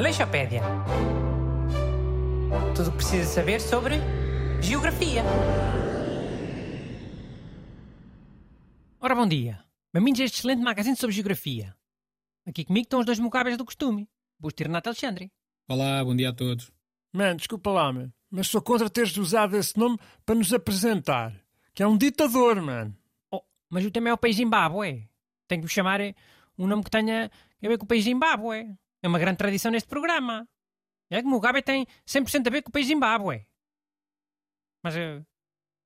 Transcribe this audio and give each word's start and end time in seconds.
Aleixopédia. 0.00 0.62
Tudo 2.74 2.88
o 2.88 2.90
que 2.92 2.96
precisa 2.96 3.24
saber 3.26 3.60
sobre 3.60 3.96
geografia. 4.62 5.22
Ora, 8.98 9.14
bom 9.14 9.28
dia. 9.28 9.62
Bem-vindos 9.92 10.22
a 10.22 10.24
este 10.24 10.38
excelente 10.38 10.62
magazine 10.62 10.96
sobre 10.96 11.14
geografia. 11.14 11.76
Aqui 12.46 12.64
comigo 12.64 12.84
estão 12.84 13.00
os 13.00 13.04
dois 13.04 13.18
mocáveis 13.18 13.58
do 13.58 13.64
costume, 13.66 14.08
Busto 14.38 14.62
e 14.62 14.64
Renato 14.64 14.88
Alexandre. 14.88 15.30
Olá, 15.68 16.02
bom 16.02 16.16
dia 16.16 16.30
a 16.30 16.32
todos. 16.32 16.72
Man, 17.12 17.36
desculpa 17.36 17.70
lá, 17.70 17.92
man, 17.92 18.10
mas 18.30 18.46
sou 18.46 18.62
contra 18.62 18.88
teres 18.88 19.14
usado 19.18 19.54
esse 19.54 19.78
nome 19.78 19.98
para 20.24 20.34
nos 20.34 20.50
apresentar. 20.54 21.38
Que 21.74 21.82
é 21.82 21.86
um 21.86 21.98
ditador, 21.98 22.62
man. 22.62 22.94
Oh, 23.30 23.42
mas 23.68 23.84
o 23.84 23.90
tema 23.90 24.08
é 24.08 24.14
o 24.14 24.18
país 24.18 24.36
Zimbábue. 24.36 25.10
Tenho 25.46 25.60
que 25.60 25.66
vos 25.66 25.72
chamar 25.72 26.00
eh, 26.00 26.14
um 26.56 26.66
nome 26.66 26.84
que 26.84 26.90
tenha 26.90 27.30
a 27.62 27.68
ver 27.68 27.76
com 27.76 27.84
o 27.84 27.88
país 27.88 28.04
Zimbábue. 28.04 28.78
É 29.02 29.08
uma 29.08 29.18
grande 29.18 29.38
tradição 29.38 29.70
neste 29.70 29.88
programa. 29.88 30.48
É 31.08 31.20
que 31.22 31.28
Mugabe 31.28 31.62
tem 31.62 31.86
100% 32.06 32.46
a 32.46 32.50
ver 32.50 32.62
com 32.62 32.68
o 32.68 32.72
país 32.72 32.86
Zimbábue. 32.86 33.46
Mas, 34.82 34.94
uh, 34.94 35.26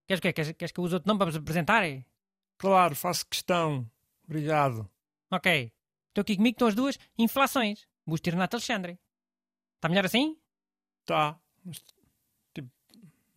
queres, 0.06 0.20
que, 0.20 0.32
queres, 0.32 0.52
queres 0.52 0.72
que 0.72 0.78
eu 0.80 0.84
use 0.84 0.94
outro 0.94 1.08
nome 1.08 1.18
para 1.18 1.26
vos 1.26 1.36
apresentar? 1.36 1.84
eh? 1.84 2.04
Claro, 2.58 2.94
faço 2.94 3.26
questão. 3.26 3.90
Obrigado. 4.24 4.88
Ok. 5.30 5.72
Estou 6.08 6.22
aqui 6.22 6.36
comigo, 6.36 6.54
estão 6.54 6.68
as 6.68 6.74
duas 6.74 6.98
inflações. 7.18 7.88
Busto 8.06 8.28
e 8.28 8.32
Renato 8.32 8.56
Alexandre. 8.56 8.98
Está 9.76 9.88
melhor 9.88 10.04
assim? 10.04 10.36
Tá. 11.04 11.38
Mas, 11.64 11.82
tipo, 12.54 12.70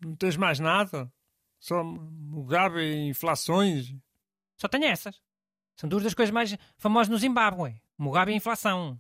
não 0.01 0.15
tens 0.15 0.35
mais 0.37 0.59
nada? 0.59 1.11
Só 1.59 1.83
Mugabe 1.83 2.79
e 2.81 3.07
inflações? 3.09 3.95
Só 4.57 4.67
tenho 4.67 4.85
essas. 4.85 5.21
São 5.75 5.89
duas 5.89 6.03
das 6.03 6.13
coisas 6.13 6.33
mais 6.33 6.57
famosas 6.77 7.09
no 7.09 7.17
Zimbábue. 7.17 7.81
Mugabe 7.97 8.31
e 8.31 8.35
inflação. 8.35 8.99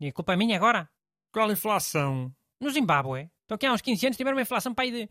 E 0.00 0.08
a 0.08 0.12
culpa 0.12 0.34
é 0.34 0.36
minha 0.36 0.56
agora? 0.56 0.88
Qual 1.32 1.50
inflação? 1.50 2.34
No 2.60 2.70
Zimbábue. 2.70 3.30
Então 3.44 3.56
aqui 3.56 3.66
há 3.66 3.72
uns 3.72 3.80
15 3.80 4.06
anos 4.06 4.16
tiveram 4.16 4.36
uma 4.36 4.42
inflação 4.42 4.74
para 4.74 4.84
aí 4.84 4.90
de 4.90 5.10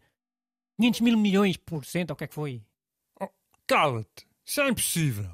500 0.80 1.02
mil 1.02 1.17
milhões 1.17 1.58
por 1.58 1.86
cento, 1.86 2.11
ou 2.11 2.14
o 2.14 2.17
que 2.17 2.25
é 2.25 2.28
que 2.28 2.36
foi? 2.36 2.64
Oh, 3.19 3.30
Cala-te. 3.67 4.28
Isso 4.45 4.61
é 4.61 4.69
impossível. 4.69 5.31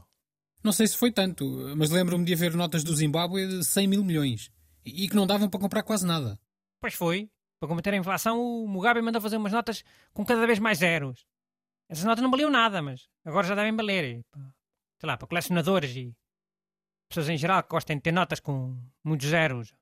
Não 0.63 0.71
sei 0.71 0.87
se 0.87 0.95
foi 0.95 1.11
tanto, 1.11 1.45
mas 1.75 1.89
lembro-me 1.89 2.23
de 2.23 2.33
haver 2.33 2.53
notas 2.55 2.83
do 2.83 2.95
Zimbábue 2.95 3.47
de 3.47 3.65
100 3.65 3.87
mil 3.87 4.03
milhões 4.03 4.51
e 4.85 5.09
que 5.09 5.15
não 5.15 5.25
davam 5.25 5.49
para 5.49 5.59
comprar 5.59 5.83
quase 5.83 6.05
nada. 6.05 6.39
Pois 6.79 6.93
foi. 6.93 7.29
Para 7.59 7.67
combater 7.67 7.93
a 7.93 7.97
inflação, 7.97 8.39
o 8.39 8.67
Mugabe 8.67 9.01
mandou 9.01 9.21
fazer 9.21 9.37
umas 9.37 9.51
notas 9.51 9.83
com 10.13 10.25
cada 10.25 10.45
vez 10.45 10.59
mais 10.59 10.79
zeros. 10.79 11.25
Essas 11.89 12.05
notas 12.05 12.23
não 12.23 12.31
valiam 12.31 12.49
nada, 12.49 12.81
mas 12.81 13.09
agora 13.25 13.47
já 13.47 13.53
devem 13.53 13.75
valer. 13.75 14.23
Sei 14.99 15.07
lá, 15.07 15.17
para 15.17 15.27
colecionadores 15.27 15.95
e 15.95 16.15
pessoas 17.11 17.29
em 17.29 17.37
geral 17.37 17.61
que 17.61 17.69
gostem 17.69 17.97
de 17.97 18.03
ter 18.03 18.11
notas 18.11 18.39
com 18.39 18.77
muitos 19.03 19.27
zeros. 19.27 19.73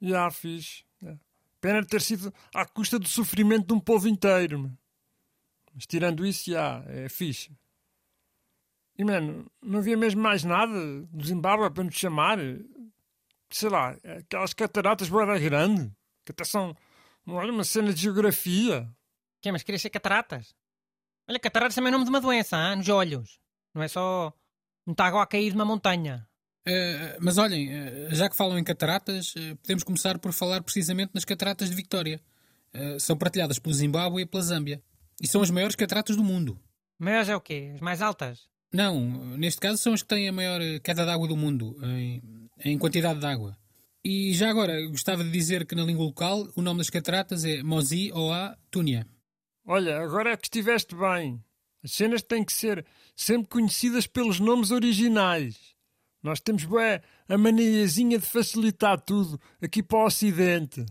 Já 0.00 0.30
fiz. 0.30 0.84
É. 1.04 1.16
Pena 1.60 1.84
ter 1.84 2.00
sido 2.00 2.32
à 2.54 2.64
custa 2.66 2.98
do 2.98 3.06
sofrimento 3.06 3.66
de 3.66 3.72
um 3.72 3.80
povo 3.80 4.08
inteiro. 4.08 4.72
Mas 5.74 5.86
tirando 5.86 6.26
isso, 6.26 6.50
já, 6.50 6.82
é 6.86 7.08
fixe. 7.08 7.56
E, 8.98 9.04
mano, 9.04 9.50
não 9.62 9.78
havia 9.78 9.96
mesmo 9.96 10.20
mais 10.20 10.44
nada 10.44 11.02
do 11.02 11.24
Zimbábue 11.24 11.70
para 11.70 11.84
nos 11.84 11.94
chamar? 11.94 12.38
Sei 13.50 13.68
lá, 13.68 13.96
aquelas 14.18 14.52
cataratas 14.52 15.08
boa 15.08 15.38
grande, 15.38 15.90
que 16.24 16.32
até 16.32 16.44
são, 16.44 16.76
olha, 17.26 17.52
uma 17.52 17.64
cena 17.64 17.92
de 17.92 18.02
geografia. 18.02 18.88
Que 19.40 19.50
mas 19.50 19.62
queria 19.62 19.78
ser 19.78 19.90
cataratas? 19.90 20.54
Olha, 21.28 21.38
cataratas 21.38 21.74
também 21.74 21.88
é 21.88 21.90
o 21.90 21.98
nome 21.98 22.04
de 22.04 22.10
uma 22.10 22.20
doença, 22.20 22.56
hã? 22.56 22.76
nos 22.76 22.88
olhos. 22.88 23.40
Não 23.74 23.82
é 23.82 23.88
só 23.88 24.32
muita 24.84 25.04
água 25.04 25.22
a 25.22 25.26
cair 25.26 25.50
de 25.50 25.56
uma 25.56 25.64
montanha. 25.64 26.28
Eh, 26.64 27.16
mas 27.20 27.38
olhem, 27.38 27.72
eh, 27.72 28.08
já 28.12 28.28
que 28.28 28.36
falam 28.36 28.58
em 28.58 28.64
cataratas, 28.64 29.34
eh, 29.36 29.54
podemos 29.56 29.82
começar 29.82 30.18
por 30.18 30.32
falar 30.32 30.62
precisamente 30.62 31.10
nas 31.14 31.24
cataratas 31.24 31.68
de 31.68 31.74
Victória. 31.74 32.20
Eh, 32.72 32.98
são 32.98 33.16
partilhadas 33.16 33.58
pelo 33.58 33.74
Zimbábue 33.74 34.22
e 34.22 34.26
pela 34.26 34.42
Zâmbia. 34.42 34.82
E 35.20 35.26
são 35.26 35.42
as 35.42 35.50
maiores 35.50 35.76
cataratas 35.76 36.16
do 36.16 36.24
mundo. 36.24 36.58
Maiores 36.98 37.28
é 37.28 37.36
o 37.36 37.40
quê? 37.40 37.72
As 37.74 37.80
mais 37.80 38.00
altas? 38.00 38.48
Não, 38.72 39.36
neste 39.36 39.60
caso 39.60 39.76
são 39.78 39.92
as 39.92 40.02
que 40.02 40.08
têm 40.08 40.28
a 40.28 40.32
maior 40.32 40.60
queda 40.82 41.04
de 41.04 41.10
água 41.10 41.28
do 41.28 41.36
mundo, 41.36 41.76
em, 41.82 42.22
em 42.64 42.78
quantidade 42.78 43.20
de 43.20 43.26
água. 43.26 43.56
E 44.04 44.32
já 44.32 44.48
agora, 44.48 44.80
gostava 44.88 45.22
de 45.22 45.30
dizer 45.30 45.66
que 45.66 45.74
na 45.74 45.84
língua 45.84 46.04
local 46.04 46.48
o 46.56 46.62
nome 46.62 46.78
das 46.78 46.90
cataratas 46.90 47.44
é 47.44 47.62
Mozi 47.62 48.10
Oa 48.12 48.56
Túnia. 48.70 49.06
Olha, 49.66 50.00
agora 50.00 50.32
é 50.32 50.36
que 50.36 50.46
estiveste 50.46 50.94
bem. 50.94 51.40
As 51.84 51.92
cenas 51.92 52.22
têm 52.22 52.44
que 52.44 52.52
ser 52.52 52.84
sempre 53.14 53.48
conhecidas 53.48 54.06
pelos 54.06 54.40
nomes 54.40 54.70
originais. 54.70 55.71
Nós 56.22 56.40
temos 56.40 56.64
bué, 56.64 57.02
a 57.28 57.36
maniazinha 57.36 58.18
de 58.18 58.26
facilitar 58.26 59.00
tudo 59.00 59.40
aqui 59.60 59.82
para 59.82 59.98
o 59.98 60.06
Ocidente. 60.06 60.86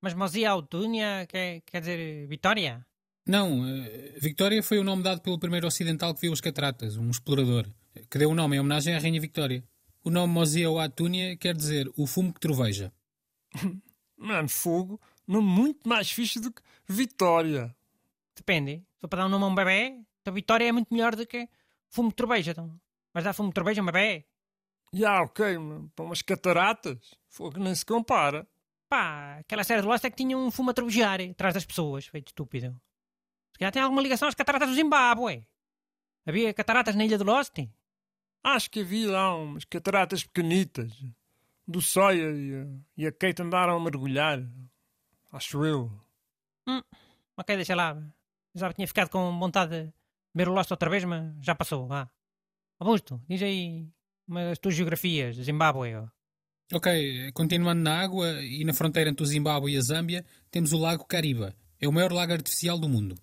Mas 0.00 0.14
Mozia 0.14 0.50
Autúnia 0.50 1.26
quer, 1.28 1.60
quer 1.60 1.80
dizer 1.80 2.26
Vitória? 2.26 2.86
Não, 3.26 3.68
eh, 3.68 4.18
Victória 4.18 4.62
foi 4.62 4.78
o 4.78 4.84
nome 4.84 5.02
dado 5.02 5.20
pelo 5.20 5.38
primeiro 5.38 5.66
ocidental 5.66 6.14
que 6.14 6.22
viu 6.22 6.32
as 6.32 6.40
cataratas, 6.40 6.96
um 6.96 7.10
explorador, 7.10 7.66
que 8.10 8.18
deu 8.18 8.30
o 8.30 8.34
nome 8.34 8.56
em 8.56 8.60
homenagem 8.60 8.94
à 8.94 8.98
Rainha 8.98 9.20
Victória. 9.20 9.62
O 10.02 10.10
nome 10.10 10.32
Mozi 10.32 10.66
Oa 10.66 10.88
Túnia 10.88 11.36
quer 11.36 11.54
dizer 11.54 11.90
o 11.94 12.06
fumo 12.06 12.32
que 12.32 12.40
troveja. 12.40 12.90
Mano, 14.16 14.48
fogo, 14.48 14.98
nome 15.26 15.46
muito 15.46 15.86
mais 15.86 16.10
fixe 16.10 16.40
do 16.40 16.50
que 16.50 16.62
Vitória. 16.88 17.74
Depende. 18.34 18.82
Se 18.94 19.00
for 19.02 19.08
para 19.08 19.20
dar 19.20 19.26
um 19.26 19.28
nome 19.30 19.44
a 19.44 19.48
um 19.48 19.54
bebê, 19.54 20.00
então 20.22 20.32
Vitória 20.32 20.64
é 20.64 20.72
muito 20.72 20.92
melhor 20.92 21.14
do 21.14 21.26
que 21.26 21.46
fumo 21.90 22.08
de 22.08 22.14
troveja. 22.14 22.52
Então. 22.52 22.80
Mas 23.12 23.24
dar 23.24 23.34
fumo 23.34 23.50
de 23.50 23.54
troveja 23.54 23.80
a 23.80 23.82
um 23.82 23.86
bebê? 23.86 24.24
Já, 24.92 25.22
ok, 25.22 25.56
mano, 25.58 25.92
para 25.94 26.04
umas 26.04 26.20
cataratas, 26.20 27.14
fogo 27.28 27.58
nem 27.58 27.74
se 27.74 27.86
compara. 27.86 28.46
Pá, 28.88 29.38
aquela 29.38 29.62
série 29.62 29.82
de 29.82 29.86
Lost 29.86 30.04
é 30.04 30.10
que 30.10 30.16
tinha 30.16 30.36
um 30.36 30.50
fumo 30.50 30.70
a 30.70 30.74
trovejar 30.74 31.20
atrás 31.20 31.54
das 31.54 31.64
pessoas, 31.64 32.06
feito 32.06 32.28
estúpido. 32.28 32.72
Se 33.52 33.58
calhar 33.58 33.72
tem 33.72 33.82
alguma 33.82 34.02
ligação 34.02 34.26
às 34.26 34.34
cataratas 34.34 34.68
do 34.68 34.74
Zimbábue. 34.74 35.46
Havia 36.26 36.52
cataratas 36.52 36.96
na 36.96 37.04
ilha 37.04 37.16
do 37.16 37.24
Lost? 37.24 37.56
Acho 38.42 38.70
que 38.70 38.80
havia 38.80 39.12
lá 39.12 39.36
umas 39.36 39.64
cataratas 39.64 40.24
pequenitas. 40.24 40.92
Do 41.68 41.80
Sawyer 41.80 42.34
e 42.34 42.54
a, 42.54 42.66
e 42.96 43.06
a 43.06 43.12
Kate 43.12 43.42
andaram 43.42 43.76
a 43.76 43.80
mergulhar. 43.80 44.42
Acho 45.30 45.64
eu. 45.64 45.92
Hum, 46.66 46.82
ok, 47.36 47.54
deixa 47.54 47.76
lá. 47.76 47.96
Já 48.54 48.72
tinha 48.72 48.88
ficado 48.88 49.08
com 49.08 49.38
vontade 49.38 49.84
de 49.84 49.92
ver 50.34 50.48
o 50.48 50.52
Lost 50.52 50.70
outra 50.72 50.90
vez, 50.90 51.04
mas 51.04 51.32
já 51.40 51.54
passou, 51.54 51.86
vá. 51.86 52.10
Augusto, 52.80 53.22
diz 53.28 53.40
aí 53.40 53.86
umas 54.30 54.58
tuas 54.58 54.74
geografias, 54.74 55.36
Zimbábue. 55.36 55.96
ó. 55.96 56.08
Ok, 56.72 57.32
continuando 57.32 57.82
na 57.82 58.00
água 58.00 58.40
e 58.42 58.64
na 58.64 58.72
fronteira 58.72 59.10
entre 59.10 59.24
o 59.24 59.26
Zimbábue 59.26 59.72
e 59.72 59.76
a 59.76 59.80
Zâmbia, 59.80 60.24
temos 60.50 60.72
o 60.72 60.78
Lago 60.78 61.04
Kariba. 61.04 61.54
É 61.80 61.88
o 61.88 61.92
maior 61.92 62.12
lago 62.12 62.32
artificial 62.32 62.78
do 62.78 62.88
mundo. 62.88 63.16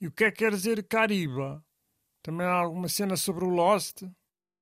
E 0.00 0.06
o 0.06 0.12
que 0.12 0.24
é 0.24 0.30
que 0.30 0.38
quer 0.38 0.52
dizer 0.52 0.82
Cariba? 0.84 1.62
Também 2.22 2.46
há 2.46 2.52
alguma 2.52 2.88
cena 2.88 3.16
sobre 3.16 3.44
o 3.44 3.48
Lost? 3.48 4.02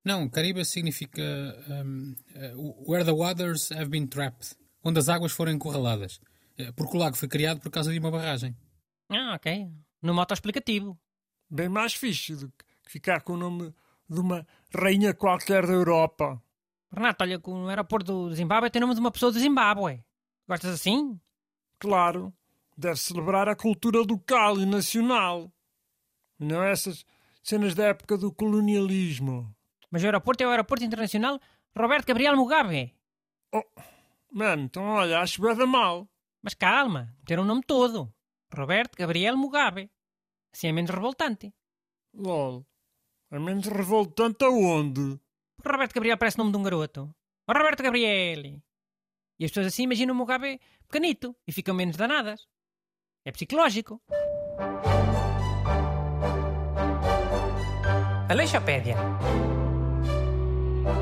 Não, 0.03 0.27
Cariba 0.29 0.65
significa 0.65 1.21
um, 1.69 2.13
uh, 2.35 2.91
where 2.91 3.05
the 3.05 3.11
waters 3.11 3.71
have 3.71 3.89
been 3.89 4.05
trapped, 4.07 4.55
onde 4.83 4.99
as 4.99 5.07
águas 5.09 5.31
foram 5.31 5.51
encurraladas, 5.51 6.19
Uh, 6.57 6.71
porque 6.73 6.95
o 6.95 6.99
lago 7.01 7.17
foi 7.17 7.27
criado 7.27 7.59
por 7.59 7.69
causa 7.69 7.91
de 7.91 7.99
uma 7.99 8.09
barragem. 8.09 8.55
Ah, 9.09 9.35
ok. 9.35 9.69
No 10.01 10.13
moto 10.13 10.33
explicativo. 10.33 10.97
Bem 11.49 11.67
mais 11.67 11.93
fixe 11.93 12.33
do 12.33 12.47
que 12.47 12.63
ficar 12.89 13.23
com 13.23 13.33
o 13.33 13.37
nome 13.37 13.73
de 14.09 14.19
uma 14.19 14.45
rainha 14.73 15.13
qualquer 15.13 15.65
da 15.65 15.73
Europa. 15.73 16.41
Renato, 16.91 17.23
olha 17.23 17.39
que 17.39 17.49
o 17.49 17.67
aeroporto 17.67 18.05
do 18.05 18.33
Zimbábue 18.35 18.69
tem 18.69 18.79
nome 18.79 18.93
de 18.93 18.99
uma 18.99 19.11
pessoa 19.11 19.31
do 19.31 19.39
Zimbábue. 19.39 20.03
Gostas 20.47 20.75
assim? 20.75 21.19
Claro, 21.79 22.33
deve 22.77 22.97
celebrar 22.97 23.49
a 23.49 23.55
cultura 23.55 23.99
local 23.99 24.59
e 24.59 24.65
nacional. 24.65 25.51
Não 26.39 26.63
essas 26.63 27.05
cenas 27.43 27.73
da 27.75 27.85
época 27.85 28.17
do 28.17 28.31
colonialismo. 28.31 29.53
Mas 29.89 30.03
o 30.03 30.05
aeroporto 30.05 30.43
é 30.43 30.47
o 30.47 30.49
aeroporto 30.49 30.83
internacional 30.83 31.39
Roberto 31.77 32.07
Gabriel 32.07 32.35
Mugabe. 32.35 32.93
Oh, 33.53 33.63
mano, 34.31 34.63
então 34.63 34.83
olha, 34.83 35.19
acho 35.19 35.41
bué 35.41 35.55
da 35.55 35.65
mal. 35.65 36.07
Mas 36.41 36.53
calma, 36.53 37.13
ter 37.25 37.39
o 37.39 37.43
nome 37.43 37.61
todo. 37.65 38.13
Roberto 38.55 38.95
Gabriel 38.97 39.35
Mugabe. 39.35 39.91
Assim 40.53 40.67
é 40.67 40.71
menos 40.71 40.91
revoltante. 40.91 41.53
Lol. 42.13 42.65
É 43.31 43.39
menos 43.39 43.65
revoltante 43.67 44.45
aonde? 44.45 45.19
Roberto 45.65 45.93
Gabriel 45.93 46.17
parece 46.17 46.37
nome 46.37 46.51
de 46.51 46.57
um 46.57 46.63
garoto. 46.63 47.13
Oh, 47.47 47.53
Roberto 47.53 47.81
Gabriel! 47.81 48.61
E 49.39 49.45
as 49.45 49.51
pessoas 49.51 49.67
assim 49.67 49.83
imaginam 49.83 50.13
o 50.13 50.17
Mugabe 50.17 50.59
pequenito 50.87 51.35
e 51.47 51.51
ficam 51.51 51.75
menos 51.75 51.97
danadas. 51.97 52.47
É 53.25 53.31
psicológico. 53.31 54.01
Aleixopédia. 58.29 58.95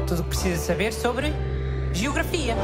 Tudo 0.07 0.21
o 0.21 0.23
que 0.23 0.29
precisa 0.29 0.57
saber 0.57 0.93
sobre 0.93 1.27
geografia. 1.93 2.55